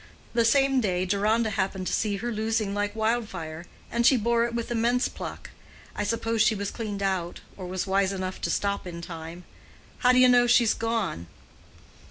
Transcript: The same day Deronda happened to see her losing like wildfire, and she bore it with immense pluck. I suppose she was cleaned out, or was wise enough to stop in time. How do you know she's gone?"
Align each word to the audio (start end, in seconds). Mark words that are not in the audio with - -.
The 0.33 0.45
same 0.45 0.81
day 0.81 1.05
Deronda 1.05 1.51
happened 1.51 1.85
to 1.85 1.93
see 1.93 2.17
her 2.17 2.31
losing 2.31 2.73
like 2.73 2.95
wildfire, 2.95 3.67
and 3.91 4.03
she 4.03 4.17
bore 4.17 4.45
it 4.45 4.55
with 4.55 4.71
immense 4.71 5.07
pluck. 5.07 5.51
I 5.95 6.03
suppose 6.03 6.41
she 6.41 6.55
was 6.55 6.71
cleaned 6.71 7.03
out, 7.03 7.41
or 7.55 7.67
was 7.67 7.85
wise 7.85 8.11
enough 8.11 8.41
to 8.41 8.49
stop 8.49 8.87
in 8.87 9.03
time. 9.03 9.43
How 9.99 10.11
do 10.11 10.17
you 10.17 10.27
know 10.27 10.47
she's 10.47 10.73
gone?" 10.73 11.27